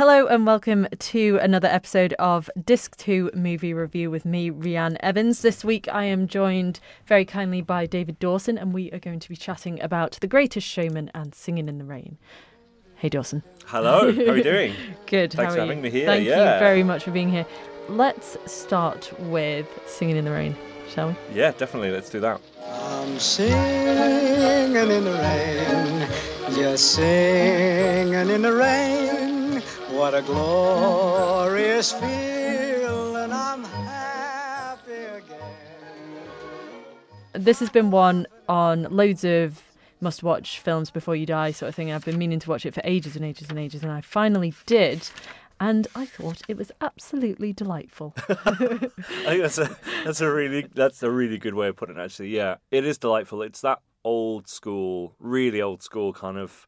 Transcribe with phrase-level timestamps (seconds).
[0.00, 5.42] Hello and welcome to another episode of Disc 2 Movie Review with me, Rianne Evans.
[5.42, 9.28] This week I am joined very kindly by David Dawson and we are going to
[9.28, 12.16] be chatting about The Greatest Showman and Singing in the Rain.
[12.94, 13.42] Hey Dawson.
[13.66, 14.74] Hello, how are you doing?
[15.06, 15.34] Good.
[15.34, 15.82] Thanks how for are having you?
[15.82, 16.54] me here, Thank yeah.
[16.54, 17.44] you very much for being here.
[17.90, 20.56] Let's start with Singing in the Rain,
[20.88, 21.16] shall we?
[21.34, 21.90] Yeah, definitely.
[21.90, 22.40] Let's do that.
[22.66, 29.39] I'm singing in the rain, just singing in the rain.
[30.00, 35.38] What a glorious feeling, I'm happy again.
[37.34, 39.62] This has been one on loads of
[40.00, 41.92] must watch films before you die sort of thing.
[41.92, 44.54] I've been meaning to watch it for ages and ages and ages, and I finally
[44.64, 45.06] did.
[45.60, 48.14] And I thought it was absolutely delightful.
[48.30, 52.00] I think that's a that's a really that's a really good way of putting it.
[52.02, 53.42] Actually, yeah, it is delightful.
[53.42, 56.66] It's that old school, really old school kind of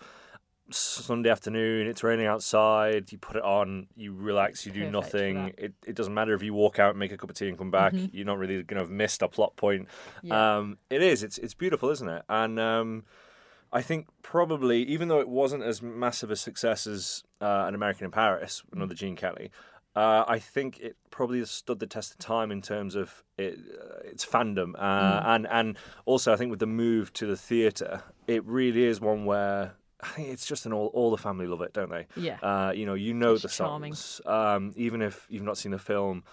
[0.71, 1.87] Sunday afternoon.
[1.87, 3.13] It's raining outside.
[3.13, 3.89] You put it on.
[3.97, 4.65] You relax.
[4.65, 5.55] You do Perfect nothing.
[5.59, 7.59] It it doesn't matter if you walk out and make a cup of tea and
[7.59, 7.93] come back.
[7.95, 9.89] You're not really going to have missed a plot point.
[10.23, 10.59] Yeah.
[10.59, 11.23] Um, it is.
[11.23, 12.23] It's it's beautiful, isn't it?
[12.29, 13.05] And um,
[13.73, 18.05] I think probably, even though it wasn't as massive a success as uh, An American
[18.05, 19.51] in Paris, another Gene Kelly,
[19.97, 23.59] uh, I think it probably has stood the test of time in terms of it,
[23.79, 28.03] uh, its fandom, uh, and and also I think with the move to the theatre,
[28.27, 29.75] it really is one where.
[30.03, 32.07] I think it's just an all all the family love it, don't they?
[32.17, 32.39] Yeah.
[32.43, 34.21] Uh, you know, you know It's the songs.
[34.27, 36.25] Um, even if you've not seen the film,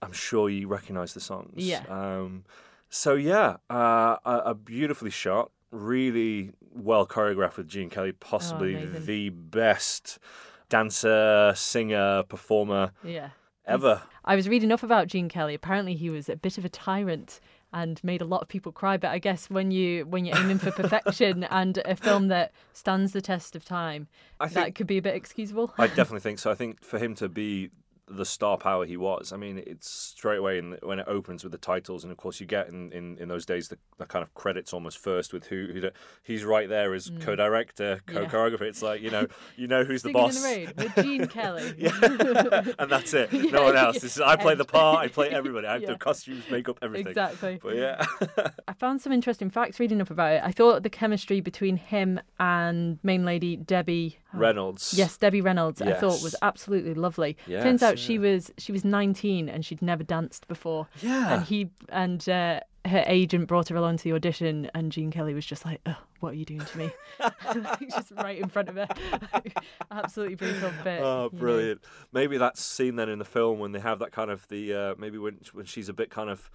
[0.00, 1.54] I'm sure you recognise the songs.
[1.56, 1.82] Yeah.
[1.88, 2.44] Um,
[2.90, 8.86] so yeah, uh, a, a beautifully shot, really well choreographed with Gene Kelly, possibly Oh,
[8.86, 10.18] the best
[10.68, 13.30] dancer, singer, performer yeah.
[13.66, 14.02] ever.
[14.24, 15.54] I was reading up about Gene Kelly.
[15.54, 17.40] Apparently, he was a bit of a tyrant
[17.72, 18.96] and made a lot of people cry.
[18.96, 23.12] But I guess when you when you're aiming for perfection and a film that stands
[23.12, 24.08] the test of time,
[24.40, 25.74] I that could be a bit excusable.
[25.78, 26.50] I definitely think so.
[26.50, 27.70] I think for him to be
[28.10, 31.52] the star power he was, I mean, it's straight away in, when it opens with
[31.52, 34.22] the titles, and of course you get in, in, in those days the, the kind
[34.22, 38.12] of credits almost first with who, who the- he's right there as co-director, Mm.
[38.28, 38.62] Co-choreographer.
[38.62, 40.40] It's like you know you know who's the boss.
[40.42, 41.74] the with Gene Kelly.
[41.78, 41.90] Yeah,
[42.78, 43.32] and that's it.
[43.32, 43.96] Yeah, no one else.
[43.96, 44.00] yeah.
[44.00, 44.98] This is, I play the part.
[45.04, 45.66] I play everybody.
[45.66, 45.92] I have Yeah.
[45.92, 47.08] the costumes, makeup, everything.
[47.08, 47.58] Exactly.
[47.62, 48.04] But yeah,
[48.66, 50.42] I found some interesting facts reading up about it.
[50.44, 54.94] I thought the chemistry between him and main lady Debbie Reynolds.
[54.96, 55.80] Yes, Debbie Reynolds.
[55.80, 57.36] I thought was absolutely lovely.
[57.46, 60.86] Yes, Turns out she was she was 19 and she'd never danced before.
[61.00, 61.34] Yeah.
[61.34, 65.34] And he and uh, her agent brought her along to the audition, and Gene Kelly
[65.34, 66.90] was just like, "Ugh, "What are you doing to me?"
[67.90, 68.88] just right in front of her.
[69.90, 70.72] absolutely brutal.
[70.84, 71.80] But Oh, you know, brilliant!
[72.12, 74.94] Maybe that scene then in the film when they have that kind of the uh,
[74.98, 76.50] maybe when when she's a bit kind of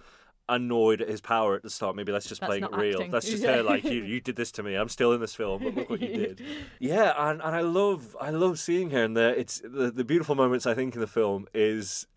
[0.48, 1.96] annoyed at his power at the start.
[1.96, 2.96] Maybe that's just That's playing it real.
[2.98, 3.10] acting.
[3.10, 3.56] That's just Yeah.
[3.56, 4.02] her like you.
[4.02, 4.74] You did this to me.
[4.74, 6.42] I'm still in this film, but look what you did.
[6.80, 9.02] Yeah, and, and I love I love seeing her.
[9.04, 12.06] And the it's the, the beautiful moments I think in the film is.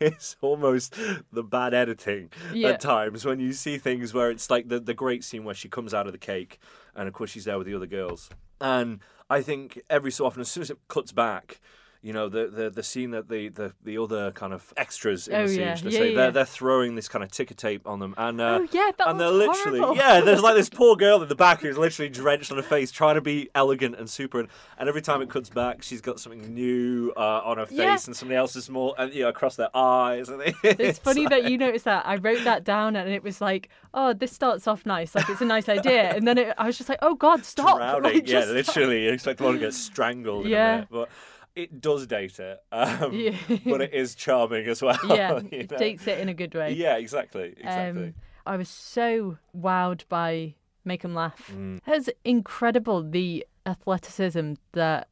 [0.00, 0.96] It's almost
[1.32, 2.70] the bad editing Yeah.
[2.70, 5.68] at times when you see things where it's like the, the great scene where she
[5.68, 6.58] comes out of the cake
[6.96, 8.28] and of course she's there with the other girls.
[8.60, 8.98] And
[9.30, 11.60] I think every so often, as soon as it cuts back,
[12.04, 15.34] you know, the, the, the scene that the, the, the other kind of extras in
[15.36, 15.76] Oh, the scene, yeah.
[15.84, 16.16] Yeah, say, yeah.
[16.16, 18.12] they're, they're throwing this kind of ticker tape on them.
[18.18, 19.96] And, uh, Oh, yeah, that and they're literally, horrible.
[19.96, 22.90] yeah, there's like this poor girl in the back who's literally drenched on her face,
[22.90, 24.40] trying to be elegant and super.
[24.40, 24.48] And,
[24.78, 27.98] and every time it cuts back, she's got something new uh, on her face Yeah.
[28.06, 30.28] and somebody else's more, and, you know, across their eyes.
[30.28, 32.04] And It's funny that you noticed that.
[32.04, 35.14] I wrote that down and it was like, oh, this starts off nice.
[35.14, 36.12] Like, it's a nice idea.
[36.16, 37.76] And then it, I was just like, oh, God, stop.
[37.78, 38.02] drowning.
[38.02, 38.76] Like, yeah, just stop.
[38.76, 39.04] literally.
[39.04, 40.46] You expect the one to get strangled.
[40.46, 40.84] In Yeah.
[40.90, 41.08] but
[41.54, 42.58] it does date it.
[42.72, 43.36] Um, Yeah.
[43.64, 44.98] but it is charming as well.
[45.08, 45.76] Yeah, you it know?
[45.78, 46.72] takes it in a good way.
[46.72, 47.54] Yeah, exactly.
[47.58, 48.04] Exactly.
[48.08, 48.14] Um,
[48.46, 50.54] I was so wowed by
[50.84, 51.50] Make 'em Laugh.
[51.54, 51.80] Mm.
[51.86, 55.08] It's incredible the athleticism that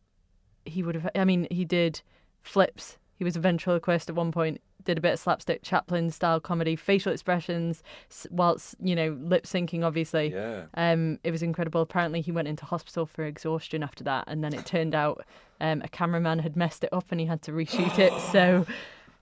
[0.64, 1.08] he would have.
[1.14, 2.02] I mean, he did
[2.42, 2.98] flips.
[3.16, 4.60] He was a ventriloquist at one point.
[4.84, 7.82] Did a bit of slapstick Chaplin style comedy, facial expressions,
[8.30, 9.84] whilst you know lip syncing.
[9.84, 10.64] Obviously, yeah.
[10.74, 11.80] um, it was incredible.
[11.80, 15.24] Apparently, he went into hospital for exhaustion after that, and then it turned out
[15.60, 18.12] um, a cameraman had messed it up and he had to reshoot it.
[18.30, 18.64] So,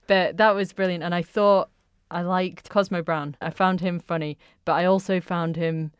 [0.07, 1.03] but that was brilliant.
[1.03, 1.69] And I thought
[2.11, 3.35] I liked Cosmo Brown.
[3.41, 5.91] I found him funny, but I also found him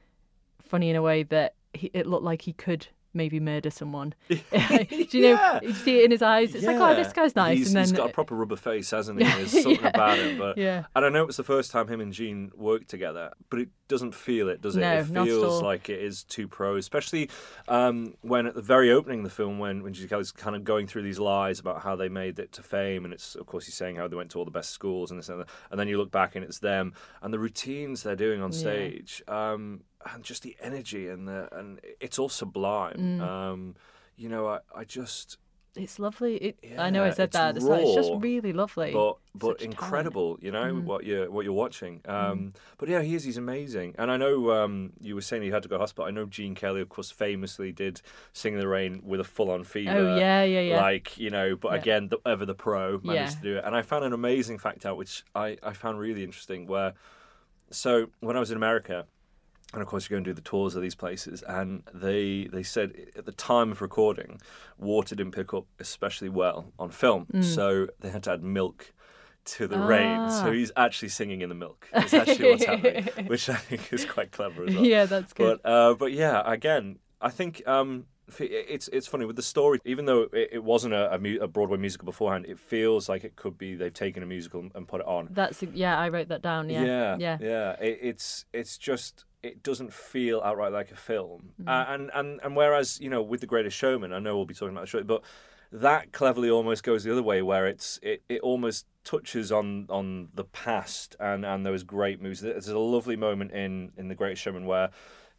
[0.62, 4.14] funny in a way that he, it looked like he could maybe murder someone.
[4.30, 5.30] Do you know?
[5.30, 5.60] Yeah.
[5.64, 6.54] You see it in his eyes.
[6.56, 7.58] It's like, oh, this guy's nice.
[7.58, 9.26] He's, and then he's got a proper rubber face, hasn't he?
[9.30, 9.88] There's something Yeah.
[9.90, 10.38] about him.
[10.38, 10.86] But Yeah.
[10.96, 14.14] and I know it's the first time him and Gene worked together, but it doesn't
[14.14, 14.82] feel it, does it?
[14.82, 17.30] No, it not at feels like it is two pros, especially
[17.68, 20.86] um, when at the very opening of the film, when when Kelly's kind of going
[20.88, 23.74] through these lies about how they made it to fame, and it's of course he's
[23.76, 25.88] saying how they went to all the best schools and this and that, and then
[25.88, 28.58] you look back and it's them and the routines they're doing on Yeah.
[28.60, 29.24] stage.
[29.28, 29.82] Um,
[30.13, 32.98] and just the energy and the and it's all sublime.
[32.98, 33.22] Mm.
[33.22, 33.75] Um,
[34.16, 35.38] you know, I, I just
[35.75, 36.36] it's lovely.
[36.38, 37.56] It, I know I said it's that.
[37.56, 38.92] It's, like, it's just really lovely.
[38.92, 39.74] but but Such talent.
[39.74, 40.84] incredible, you know Mm.
[40.84, 42.01] what you're what you're watching.
[42.06, 43.24] Um, But yeah, he is.
[43.24, 43.94] He's amazing.
[44.00, 46.06] And I know um, you were saying he had to go to hospital.
[46.06, 48.02] I know Gene Kelly, of course, famously did
[48.34, 49.92] "Sing in the Rain" with a full-on fever.
[49.92, 50.81] Oh yeah, yeah, yeah.
[50.81, 51.78] Like you know, but Yeah.
[51.80, 53.40] again, the, ever the pro managed Yeah.
[53.40, 53.63] to do it.
[53.63, 56.66] And I found an amazing fact out, which I, I found really interesting.
[56.66, 56.94] Where
[57.69, 59.06] so when I was in America,
[59.74, 62.63] and of course you go and do the tours of these places, and they they
[62.63, 64.39] said at the time of recording,
[64.77, 67.44] water didn't pick up especially well on film, Mm.
[67.44, 68.94] so they had to add milk
[69.45, 70.18] to the rain.
[70.19, 70.30] Ah.
[70.30, 71.88] So he's actually singing in the milk.
[71.94, 74.86] It's actually what's happening, which I think is quite clever as well.
[74.86, 75.60] yeah, that's good.
[75.63, 78.06] But uh, but yeah, again, I think um,
[78.40, 79.80] it's it's funny with the story.
[79.86, 83.24] Even though it, it wasn't a, a, mu- a Broadway musical beforehand, it feels like
[83.24, 85.30] it could be they've taken a musical and put it on.
[85.31, 85.98] That's yeah.
[85.98, 86.70] I wrote that down.
[86.70, 87.38] Yeah, yeah, yeah.
[87.42, 87.72] yeah.
[87.80, 91.52] It, it's it's just it doesn't feel outright like a film.
[91.62, 91.68] Mm.
[91.68, 94.54] Uh, and and and whereas you know with the Greatest Showman, I know we'll be
[94.54, 95.24] talking about it shortly, but
[95.72, 100.30] that cleverly almost goes the other way, where it's it, it almost touches on on
[100.34, 102.42] the past and and those great movies.
[102.42, 104.90] There's a lovely moment in in the Greatest Showman where.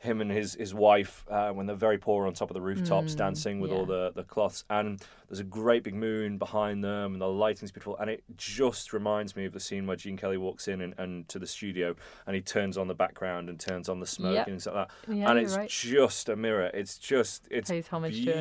[0.02, 3.14] Him and his his wife, uh, when they're very poor, on top of the rooftops,
[3.14, 4.98] Mm, dancing with all the the cloths, and
[5.28, 7.98] there's a great big moon behind them, and the lighting's beautiful.
[7.98, 11.28] And it just reminds me of the scene where Gene Kelly walks in and, and
[11.28, 11.94] to the studio,
[12.26, 14.46] and he turns on the background and turns on the smoke Yep.
[14.46, 15.14] and things like that.
[15.14, 15.68] Yeah, and it's right.
[15.68, 16.70] just a mirror.
[16.72, 17.68] It's just it's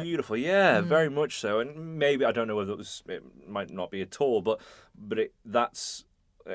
[0.02, 0.38] beautiful.
[0.38, 0.86] Yeah, Mm.
[0.86, 1.60] very much so.
[1.60, 4.62] And maybe I don't know whether it was it might not be at all, but
[4.98, 6.06] but it that's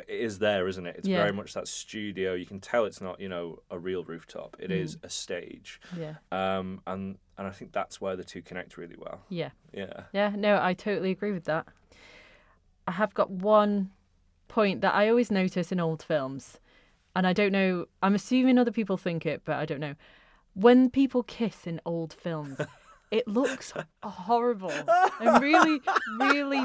[0.08, 0.96] is there, isn't it?
[0.96, 1.19] It's Yeah.
[1.19, 2.34] very much that studio.
[2.34, 4.56] You can tell it's not you know a real rooftop.
[4.58, 5.04] It is Mm.
[5.04, 5.81] a stage.
[5.96, 9.25] Yeah, Um, and and I think that's where the two connect really well.
[9.28, 10.04] yeah, Yeah.
[10.12, 10.31] yeah.
[10.36, 11.66] No, I totally agree with that.
[12.86, 13.90] I have got one
[14.48, 16.60] point that I always notice in old films,
[17.16, 17.86] and I don't know.
[18.02, 19.94] I'm assuming other people think it, but I don't know.
[20.54, 22.60] When people kiss in old films,
[23.11, 23.73] it looks
[24.03, 24.73] horrible
[25.21, 25.81] and really,
[26.19, 26.65] really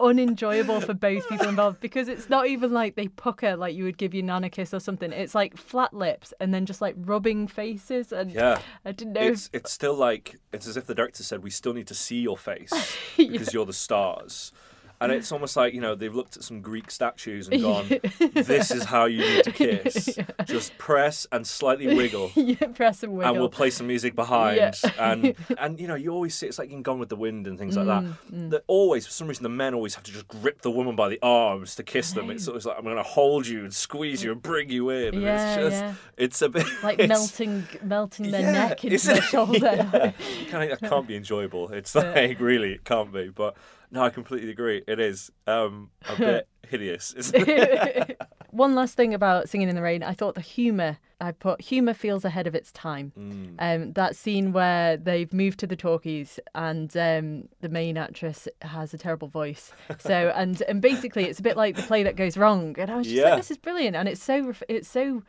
[0.00, 3.98] unenjoyable for both people involved because it's not even like they pucker like you would
[3.98, 5.12] give your nana kiss or something.
[5.12, 8.12] It's like flat lips and then just like rubbing faces.
[8.12, 8.60] And Yeah.
[8.84, 9.22] I didn't know.
[9.22, 12.20] It's it's still like it's as if the director said we still need to see
[12.20, 12.70] your face
[13.16, 14.52] because you're the stars.
[15.00, 17.88] And it's almost like, you know, they've looked at some Greek statues and gone,
[18.32, 19.52] this is how you need to
[19.84, 20.18] kiss.
[20.44, 22.32] Just press and slightly wiggle.
[22.34, 23.30] yeah, press and wiggle.
[23.30, 24.72] And we'll play some music behind, Yeah.
[24.98, 27.58] and and you know you always see it's like in Gone with the Wind and
[27.58, 28.50] things like Mm, that.
[28.50, 31.08] That always for some reason the men always have to just grip the woman by
[31.08, 32.28] the arms to kiss them.
[32.30, 35.14] It's always like I'm going to hold you and squeeze you and bring you in.
[35.14, 35.94] And Yeah, it's just yeah.
[36.16, 39.22] it's a bit like melting, melting their yeah, neck into their it?
[39.24, 39.58] shoulder.
[39.60, 40.12] Yeah.
[40.50, 41.68] Kind of, that can't be enjoyable.
[41.72, 43.28] It's like really, it can't be.
[43.28, 43.56] But
[43.90, 44.82] no, I completely agree.
[44.86, 48.20] It is um, a bit hideous, isn't it?
[48.50, 51.92] One last thing about Singing in the Rain, I thought the humour, I put humour
[51.94, 53.12] feels ahead of its time.
[53.18, 53.54] Mm.
[53.58, 58.94] Um, that scene where they've moved to the talkies and um, the main actress has
[58.94, 59.72] a terrible voice.
[59.98, 62.74] So and and basically it's a bit like the play that goes wrong.
[62.78, 63.30] And I was just Yeah.
[63.30, 65.22] like, this is brilliant, and it's so it's so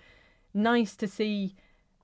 [0.54, 1.56] nice to see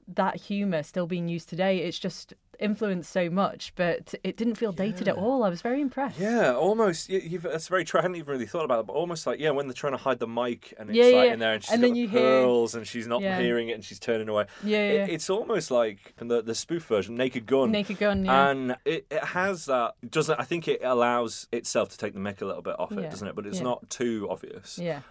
[0.07, 1.79] that humour still being used today.
[1.79, 5.43] It's just influenced so much, but it didn't feel dated at all.
[5.43, 6.17] I was very impressed.
[6.19, 7.09] Yeah, almost.
[7.09, 7.99] You, you've, that's very true.
[7.99, 9.97] I hadn't even really thought about it, but almost like yeah, when they're trying to
[9.97, 11.93] hide the mic and it's Yeah, like yeah, in there, and she's and got then
[11.95, 13.39] the you hear- pearls and she's not Yeah.
[13.41, 14.45] hearing it and she's turning away.
[14.63, 15.13] Yeah, It- yeah.
[15.15, 17.71] it's almost like the the spoof version, Naked Gun.
[17.71, 18.49] Naked Gun, yeah.
[18.49, 19.95] And it, it has that.
[20.09, 23.01] Doesn't I think it allows itself to take the mick a little bit off it,
[23.01, 23.35] Yeah, doesn't it?
[23.35, 23.63] But it's yeah.
[23.63, 24.77] not too obvious.
[24.81, 25.01] yeah.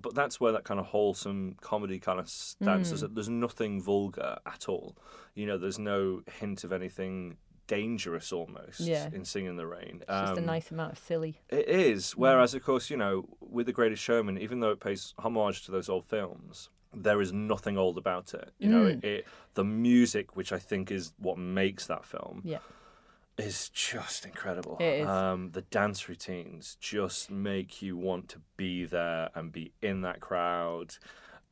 [0.00, 2.92] But that's where that kind of wholesome comedy kind of stands.
[2.92, 3.14] Mm.
[3.14, 4.96] There's, nothing vulgar at all.
[5.34, 7.36] You know, there's no hint of anything
[7.66, 9.08] dangerous almost Yeah.
[9.12, 9.98] in Singing in the Rain.
[10.02, 11.40] It's just a Um, nice amount of silly.
[11.48, 12.12] It is.
[12.16, 15.70] Whereas, of course, you know, with The Greatest Showman, even though it pays homage to
[15.72, 18.50] those old films, there is nothing old about it.
[18.58, 18.98] You know, Mm.
[18.98, 22.58] it, it the music, which I think is what makes that film, Yeah.
[23.38, 24.76] Is just incredible.
[24.80, 25.08] It is.
[25.08, 30.20] Um, the dance routines just make you want to be there and be in that
[30.20, 30.94] crowd.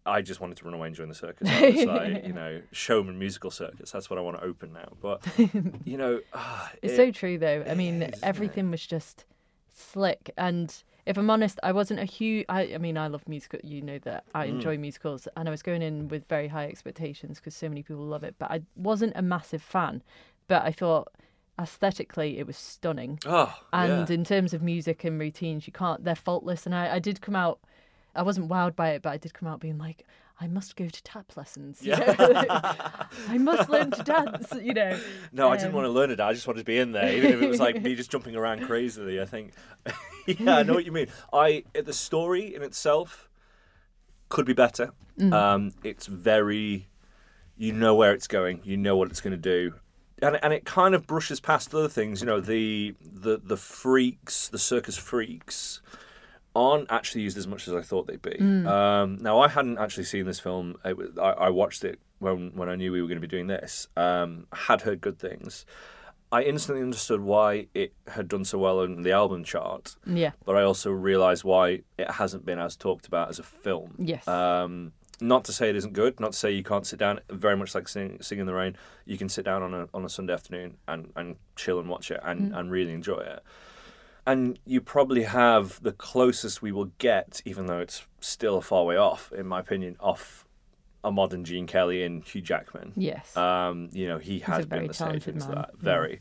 [0.05, 1.49] I just wanted to run away and join the circus.
[1.49, 3.91] I was like, you know, showman musical circus.
[3.91, 4.93] That's what I want to open now.
[5.01, 5.23] But
[5.85, 7.65] you know, ah, It's it- so true though.
[7.69, 9.25] I mean, is, everything was just
[9.73, 10.31] slick.
[10.37, 10.75] And
[11.07, 12.47] if I'm honest, I wasn't a huge.
[12.49, 13.59] I, I mean, I love musical.
[13.65, 14.51] You know that I Mm.
[14.51, 18.05] enjoy musicals, and I was going in with very high expectations because so many people
[18.05, 18.37] love it.
[18.39, 20.03] But I wasn't a massive fan.
[20.49, 21.09] But I thought
[21.63, 23.19] aesthetically it was stunning.
[23.27, 24.15] Oh, And yeah.
[24.15, 26.05] in terms of music and routines, you can't.
[26.05, 26.67] They're faultless.
[26.67, 27.61] And I, I did come out.
[28.15, 30.05] I wasn't wowed by it, but I did come out being like,
[30.41, 31.83] I must go to tap lessons.
[31.83, 31.95] Know?
[33.29, 34.53] I must learn to dance.
[34.61, 34.99] You know.
[35.33, 36.21] No, I didn't Um, want to learn it.
[36.21, 38.35] I just wanted to be in there, even if it was like me just jumping
[38.35, 39.21] around crazily.
[39.21, 39.53] I think,
[40.27, 41.07] yeah, I know what you mean.
[41.33, 43.29] I the story in itself
[44.29, 44.93] could be better.
[45.19, 45.33] Mm.
[45.33, 46.89] Um, it's very,
[47.57, 48.61] you know where it's going.
[48.65, 49.75] You know what it's going to do.
[50.23, 52.21] And and it kind of brushes past other things.
[52.21, 55.83] You know, the the the freaks, the circus freaks,
[56.55, 58.39] aren't actually used as much as I thought they'd be.
[58.39, 60.77] Um, now, I hadn't actually seen this film.
[60.85, 63.37] It was, I, I watched it when when I knew we were going to be
[63.37, 63.89] doing this.
[63.97, 65.65] Um, had heard good things.
[66.31, 70.31] I instantly understood why it had done so well on the album chart, Yeah.
[70.47, 73.97] but I also realised why it hasn't been as talked about as a film.
[73.99, 74.27] Yes.
[74.27, 76.21] Um, not to say it isn't good.
[76.21, 77.21] Not to say you can't sit down.
[77.31, 80.05] Very much like sing, sing in the rain, you can sit down on a on
[80.05, 83.43] a Sunday afternoon and, and chill and watch it and, and really enjoy it.
[84.27, 88.85] And you probably have the closest we will get, even though it's still a far
[88.85, 90.47] way off, in my opinion, off
[91.05, 92.93] a modern Gene Kelly and Hugh Jackman.
[92.97, 93.37] yes.
[93.37, 95.81] Um, you know, he has been the stage into man, that yeah.
[95.81, 96.21] very,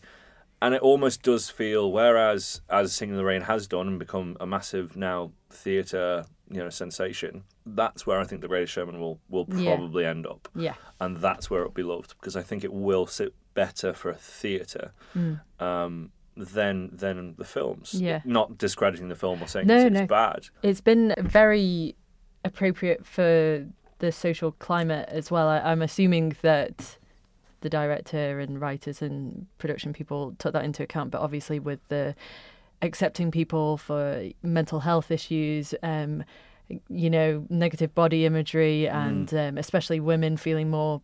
[0.61, 1.91] and it almost does feel.
[1.91, 6.59] Whereas as Singing in the Rain has done and become a massive now theatre, you
[6.63, 7.43] know, sensation.
[7.65, 9.75] That's where I think the Greatest Showman will will Yeah.
[9.75, 10.75] probably end up, yeah.
[10.99, 14.15] and that's where it'll be loved because I think it will sit better for a
[14.15, 14.91] theatre.
[15.59, 17.91] Um, than than the films.
[17.93, 18.01] Mm.
[18.01, 18.21] Yeah.
[18.23, 20.05] Not discrediting the film or saying No, it's, no.
[20.07, 20.47] bad.
[20.63, 21.95] It's been very
[22.45, 23.65] appropriate for
[23.99, 25.47] the social climate as well.
[25.47, 26.97] I, I'm assuming that
[27.59, 32.15] the director and writers and production people took that into account, but obviously with the
[32.81, 36.23] accepting people for mental health issues, um,
[36.89, 41.01] you know, negative body imagery, and um, especially women feeling more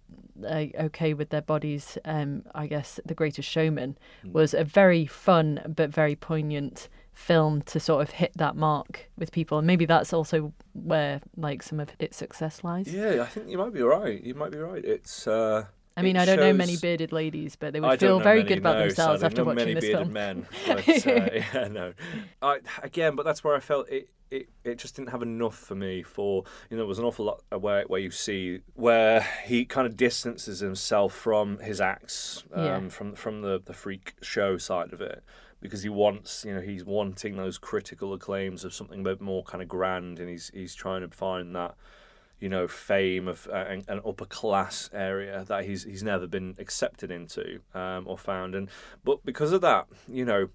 [0.47, 1.97] uh, okay with their bodies.
[2.05, 7.79] Um, I guess The Greatest Showman was a very fun but very poignant film to
[7.79, 11.89] sort of hit that mark with people, and maybe that's also where like some of
[11.99, 12.93] its success lies.
[12.93, 14.23] Yeah, I think you might be right.
[14.23, 14.83] You might be right.
[14.85, 15.27] It's.
[15.27, 15.65] Uh,
[15.97, 18.49] I mean, it I don't know many bearded ladies, but they would feel very many,
[18.49, 19.25] good about no, themselves sadly.
[19.33, 20.13] after watching many this bearded film.
[20.13, 21.93] men, but uh, yeah, no.
[22.41, 24.49] I, again, but that's where I felt it, it.
[24.63, 26.03] It just didn't have enough for me.
[26.03, 29.87] For you know, there was an awful lot where where you see where he kind
[29.87, 32.89] of distances himself from his acts, um, Yeah.
[32.89, 35.23] from from the the freak show side of it.
[35.59, 39.43] Because he wants, you know, he's wanting those critical acclaims of something a bit more
[39.43, 41.73] kind of grand, and he's he's trying to find that,
[42.39, 47.11] you know, fame of uh, an, upper class area that he's he's never been accepted
[47.11, 48.69] into um, or found, and
[49.03, 50.49] but because of that, you know,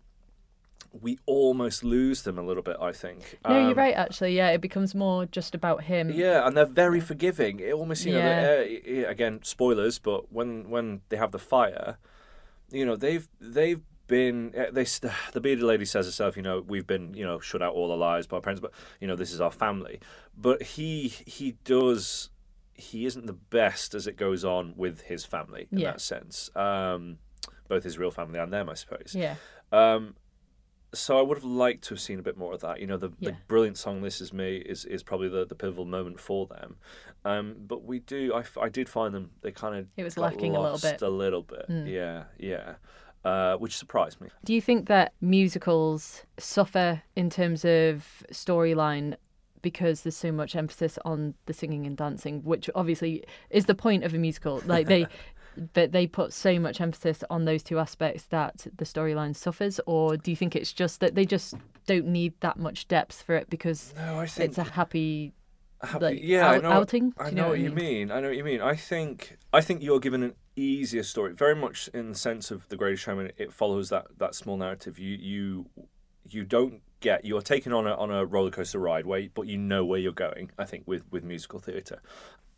[1.01, 2.77] we almost lose them a little bit.
[2.81, 3.39] I think.
[3.49, 3.95] No, you're Um, right.
[3.95, 6.11] Actually, yeah, it becomes more just about him.
[6.11, 7.61] Yeah, and they're very forgiving.
[7.61, 9.05] It almost, you know, Yeah.
[9.07, 11.97] uh, again, spoilers, but when when they have the fire,
[12.71, 14.85] you know, they've they've been uh, they
[15.32, 17.97] the bearded lady says herself, you know, we've been you know shut out all our
[17.99, 20.00] lives by our parents, but you know, this is our family.
[20.37, 22.30] But he he does
[22.75, 25.92] he isn't the best as it goes on with his family in Yeah.
[25.92, 26.50] that sense.
[26.56, 27.18] Um,
[27.68, 29.14] both his real family and them, I suppose.
[29.14, 29.37] Yeah.
[29.71, 30.16] Um,
[30.94, 32.80] so I would have liked to have seen a bit more of that.
[32.80, 35.87] You know, the, the brilliant song "This Is Me" is, is probably the, the pivotal
[35.87, 36.76] moment for them.
[37.25, 39.30] Um, but we do, I, I did find them.
[39.40, 41.00] They kind of It was lacking a little bit.
[41.00, 42.75] A little bit, yeah, yeah.
[43.25, 44.29] Uh, which surprised me.
[44.45, 49.14] Do you think that musicals suffer in terms of storyline
[49.62, 54.02] because there's so much emphasis on the singing and dancing, which obviously is the point
[54.02, 54.61] of a musical?
[54.67, 55.07] Like they,
[55.73, 60.17] but they put so much emphasis on those two aspects that the storyline suffers, or
[60.17, 61.55] do you think it's just that they just
[61.87, 65.33] don't need that much depth for it because No, it's a happy
[65.81, 67.12] happy- like, yeah, I know, outing?
[67.19, 68.11] I you know, know what what you mean.
[68.11, 68.61] I know what you mean.
[68.61, 72.68] I think I think you're given an easier story, very much in the sense of
[72.68, 73.32] the Greatest Showman.
[73.37, 74.99] It follows that that small narrative.
[74.99, 75.66] You you
[76.28, 79.59] you don't get you're taken on a on a roller coaster ride where but you
[79.59, 80.50] know where you're going.
[80.59, 82.00] I think with with musical theatre,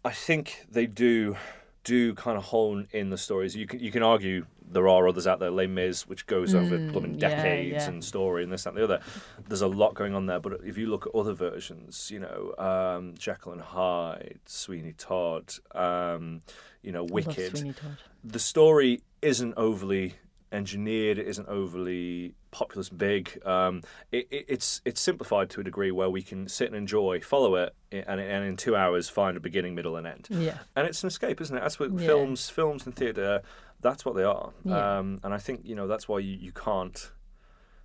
[0.04, 1.36] I think they do
[1.82, 3.54] do kind of hone in the stories.
[3.54, 6.78] You can you can argue there are others out there, Les Mis, which goes over
[6.78, 7.88] blooming Mm, yeah, decades yeah.
[7.88, 9.00] and story and this that and the other.
[9.46, 12.54] There's a lot going on there, but if you look at other versions, you know,
[12.58, 16.40] um, Jekyll and Hyde, Sweeney Todd, um,
[16.84, 17.74] you know, Wicked,
[18.22, 20.14] the story isn't overly
[20.52, 21.18] engineered.
[21.18, 23.40] It isn't overly populous, big.
[23.44, 27.20] Um, it, it, it's it's simplified to a degree where we can sit and enjoy,
[27.20, 30.28] follow it, and, and in two hours find a beginning, middle, and end.
[30.30, 30.58] Yeah.
[30.76, 31.60] And it's an escape, isn't it?
[31.60, 32.06] That's what Yeah.
[32.06, 33.42] films, films and theatre.
[33.80, 34.52] That's what they are.
[34.64, 34.98] Yeah.
[34.98, 37.10] Um, and I think you know that's why you, you can't.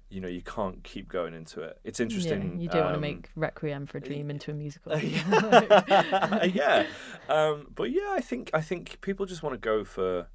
[0.09, 1.79] You know, you can't keep going into it.
[1.83, 2.55] It's interesting.
[2.55, 4.97] Yeah, you don't want to um, make Requiem for a Dream into a musical.
[4.99, 6.85] yeah,
[7.29, 10.27] um, but yeah, I think I think people just want to go for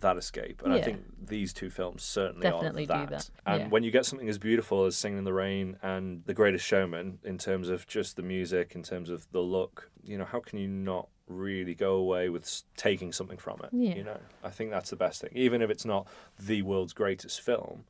[0.00, 3.10] that escape, and I think these two films certainly Definitely do are that.
[3.10, 3.68] that, And yeah.
[3.68, 7.18] when you get something as beautiful as Singing in the Rain and The Greatest Showman,
[7.24, 10.58] in terms of just the music, in terms of the look, you know, how can
[10.58, 13.70] you not really go away with taking something from it?
[13.72, 13.94] Yeah.
[13.94, 16.06] You know, I think that's the best thing, even if it's not
[16.38, 17.84] the world's greatest film.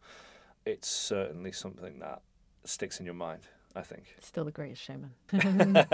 [0.71, 2.23] It's certainly something that
[2.65, 3.43] sticks in your mind.
[3.75, 4.17] I think.
[4.21, 5.13] Still the greatest showman.